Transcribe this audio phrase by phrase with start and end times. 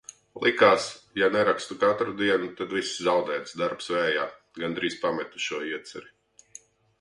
[0.43, 0.85] Likās,
[1.21, 4.25] ja nerakstu katru dienu, tad viss zaudēts, darbs vējā.
[4.65, 6.11] Gandrīz pametu šo ieceri.